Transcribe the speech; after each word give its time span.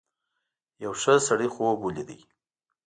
یو 0.83 0.93
ښه 1.01 1.13
سړي 1.27 1.47
خوب 1.53 1.77
ولید. 1.81 2.09